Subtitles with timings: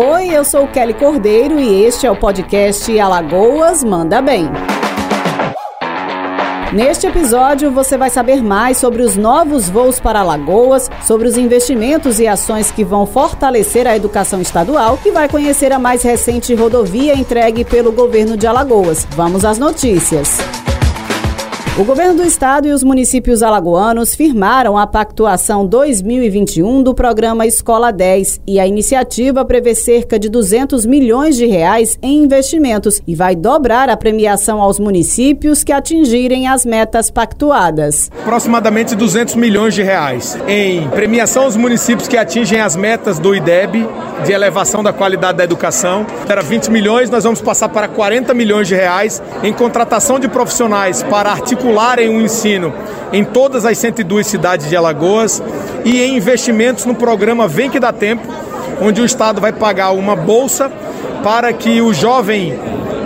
[0.00, 4.48] Oi, eu sou Kelly Cordeiro e este é o podcast Alagoas Manda Bem.
[6.72, 12.20] Neste episódio, você vai saber mais sobre os novos voos para Alagoas, sobre os investimentos
[12.20, 17.18] e ações que vão fortalecer a educação estadual e vai conhecer a mais recente rodovia
[17.18, 19.04] entregue pelo governo de Alagoas.
[19.16, 20.38] Vamos às notícias.
[21.78, 27.92] O governo do estado e os municípios alagoanos firmaram a pactuação 2021 do programa Escola
[27.92, 33.36] 10 e a iniciativa prevê cerca de 200 milhões de reais em investimentos e vai
[33.36, 38.10] dobrar a premiação aos municípios que atingirem as metas pactuadas.
[38.22, 43.86] Aproximadamente 200 milhões de reais em premiação aos municípios que atingem as metas do IDEB
[44.24, 46.04] de elevação da qualidade da educação.
[46.28, 51.04] Era 20 milhões, nós vamos passar para 40 milhões de reais em contratação de profissionais
[51.04, 52.72] para articular articularem o ensino
[53.12, 55.42] em todas as 102 cidades de Alagoas
[55.84, 58.26] e em investimentos no programa Vem que dá tempo,
[58.80, 60.70] onde o Estado vai pagar uma bolsa
[61.22, 62.58] para que o jovem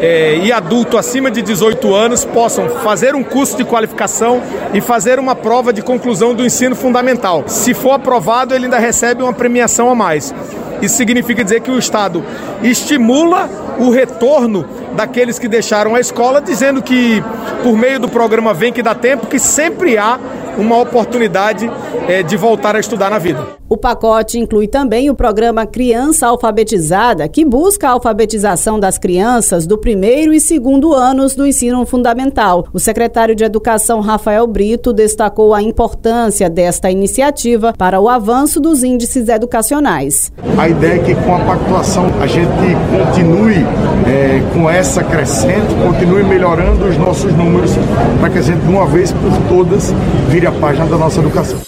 [0.00, 4.42] é, e adulto acima de 18 anos possam fazer um curso de qualificação
[4.74, 7.44] e fazer uma prova de conclusão do ensino fundamental.
[7.46, 10.34] Se for aprovado, ele ainda recebe uma premiação a mais.
[10.80, 12.24] Isso significa dizer que o Estado
[12.62, 17.22] estimula o retorno daqueles que deixaram a escola, dizendo que
[17.62, 20.18] por meio do programa Vem que dá tempo, que sempre há
[20.58, 21.70] uma oportunidade
[22.08, 23.58] é, de voltar a estudar na vida.
[23.70, 29.76] O pacote inclui também o programa Criança Alfabetizada, que busca a alfabetização das crianças do
[29.76, 32.66] primeiro e segundo anos do ensino fundamental.
[32.72, 38.82] O secretário de Educação, Rafael Brito, destacou a importância desta iniciativa para o avanço dos
[38.82, 40.32] índices educacionais.
[40.56, 42.48] A ideia é que com a pactuação a gente
[42.90, 43.66] continue
[44.06, 47.72] é, com essa crescente, continue melhorando os nossos números,
[48.18, 49.92] para que a gente, de uma vez por todas,
[50.28, 51.67] vire a página da nossa educação.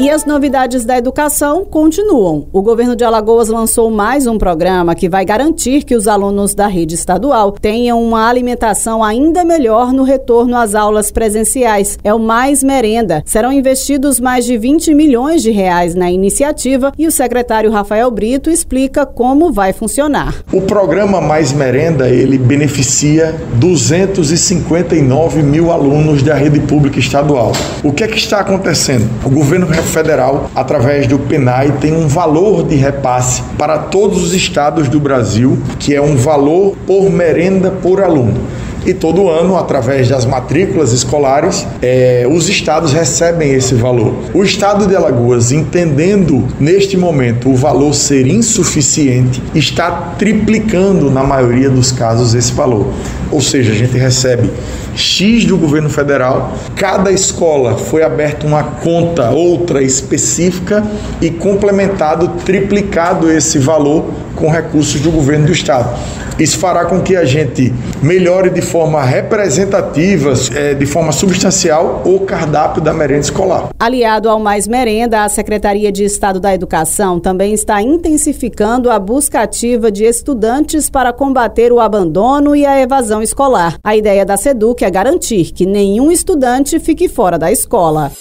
[0.00, 2.46] E as novidades da educação continuam.
[2.52, 6.68] O governo de Alagoas lançou mais um programa que vai garantir que os alunos da
[6.68, 11.98] rede estadual tenham uma alimentação ainda melhor no retorno às aulas presenciais.
[12.04, 13.24] É o Mais Merenda.
[13.26, 18.50] Serão investidos mais de 20 milhões de reais na iniciativa e o secretário Rafael Brito
[18.50, 20.44] explica como vai funcionar.
[20.52, 27.50] O programa Mais Merenda, ele beneficia 259 mil alunos da rede pública estadual.
[27.82, 29.10] O que é que está acontecendo?
[29.24, 34.88] O governo Federal, através do PENAI, tem um valor de repasse para todos os estados
[34.88, 40.24] do Brasil, que é um valor por merenda por aluno e todo ano, através das
[40.24, 44.14] matrículas escolares, é, os estados recebem esse valor.
[44.32, 51.70] O estado de Alagoas, entendendo neste momento o valor ser insuficiente, está triplicando na maioria
[51.70, 52.92] dos casos esse valor.
[53.30, 54.50] Ou seja, a gente recebe
[54.94, 60.84] X do governo federal, cada escola foi aberta uma conta outra específica
[61.20, 64.06] e complementado, triplicado esse valor
[64.38, 65.98] com recursos do governo do estado.
[66.38, 72.20] Isso fará com que a gente melhore de forma representativa, é, de forma substancial, o
[72.20, 73.70] cardápio da merenda escolar.
[73.78, 79.40] Aliado ao Mais Merenda, a Secretaria de Estado da Educação também está intensificando a busca
[79.40, 83.76] ativa de estudantes para combater o abandono e a evasão escolar.
[83.82, 88.12] A ideia da SEDUC é garantir que nenhum estudante fique fora da escola.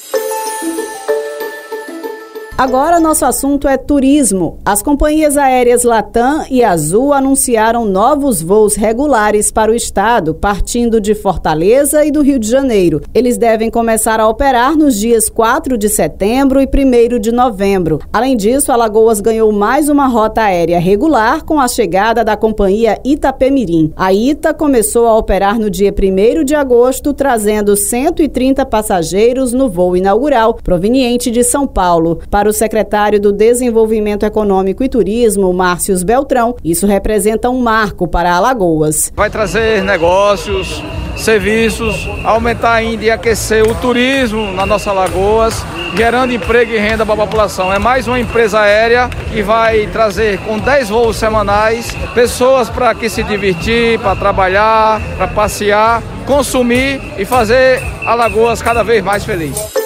[2.57, 4.57] Agora nosso assunto é turismo.
[4.65, 11.13] As companhias aéreas Latam e Azul anunciaram novos voos regulares para o estado, partindo de
[11.13, 13.03] Fortaleza e do Rio de Janeiro.
[13.13, 17.99] Eles devem começar a operar nos dias 4 de setembro e 1 de novembro.
[18.11, 23.93] Além disso, Alagoas ganhou mais uma rota aérea regular com a chegada da companhia Itapemirim.
[23.95, 29.95] A Ita começou a operar no dia 1 de agosto, trazendo 130 passageiros no voo
[29.95, 32.19] inaugural, proveniente de São Paulo.
[32.31, 38.07] Para para o secretário do Desenvolvimento Econômico e Turismo, Márcio Beltrão, isso representa um marco
[38.07, 39.11] para Alagoas.
[39.13, 40.81] Vai trazer negócios,
[41.17, 45.61] serviços, aumentar ainda e aquecer o turismo na nossa Alagoas,
[45.93, 47.73] gerando emprego e renda para a população.
[47.73, 53.09] É mais uma empresa aérea que vai trazer com 10 voos semanais pessoas para aqui
[53.09, 59.76] se divertir, para trabalhar, para passear, consumir e fazer Alagoas cada vez mais feliz.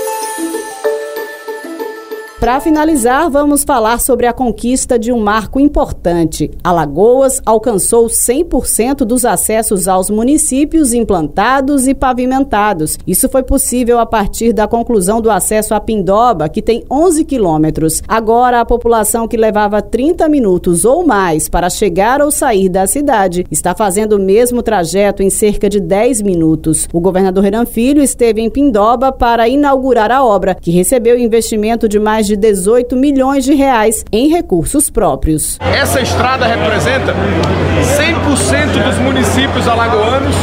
[2.41, 6.49] Para finalizar, vamos falar sobre a conquista de um marco importante.
[6.63, 12.97] Alagoas alcançou 100% dos acessos aos municípios implantados e pavimentados.
[13.05, 18.01] Isso foi possível a partir da conclusão do acesso a Pindoba, que tem 11 quilômetros.
[18.07, 23.45] Agora, a população que levava 30 minutos ou mais para chegar ou sair da cidade
[23.51, 26.87] está fazendo o mesmo trajeto em cerca de 10 minutos.
[26.91, 31.99] O governador Renan Filho esteve em Pindoba para inaugurar a obra, que recebeu investimento de
[31.99, 35.57] mais de de 18 milhões de reais em recursos próprios.
[35.59, 40.35] Essa estrada representa 100% dos municípios alagoanos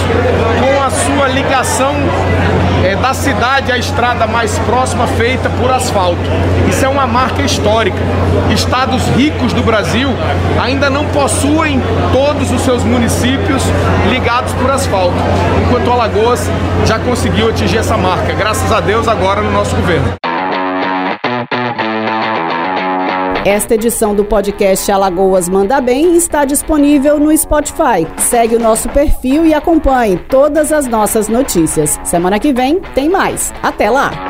[0.60, 1.94] com a sua ligação
[2.84, 6.20] é, da cidade à estrada mais próxima feita por asfalto.
[6.68, 7.98] Isso é uma marca histórica.
[8.52, 10.10] Estados ricos do Brasil
[10.62, 11.80] ainda não possuem
[12.12, 13.62] todos os seus municípios
[14.10, 15.16] ligados por asfalto,
[15.66, 16.46] enquanto Alagoas
[16.84, 20.27] já conseguiu atingir essa marca, graças a Deus, agora no nosso governo.
[23.48, 28.06] Esta edição do podcast Alagoas Manda Bem está disponível no Spotify.
[28.18, 31.98] Segue o nosso perfil e acompanhe todas as nossas notícias.
[32.04, 33.50] Semana que vem tem mais.
[33.62, 34.27] Até lá!